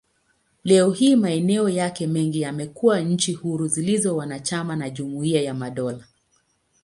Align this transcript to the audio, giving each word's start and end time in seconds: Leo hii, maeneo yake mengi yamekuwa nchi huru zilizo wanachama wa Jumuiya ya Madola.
Leo 0.63 0.91
hii, 0.91 1.15
maeneo 1.15 1.69
yake 1.69 2.07
mengi 2.07 2.41
yamekuwa 2.41 2.99
nchi 2.99 3.33
huru 3.33 3.67
zilizo 3.67 4.15
wanachama 4.15 4.77
wa 4.77 4.89
Jumuiya 4.89 5.41
ya 5.41 5.53
Madola. 5.53 6.05